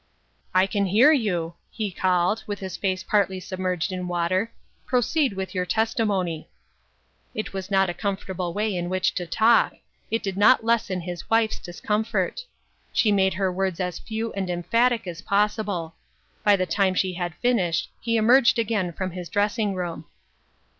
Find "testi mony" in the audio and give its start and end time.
5.63-6.49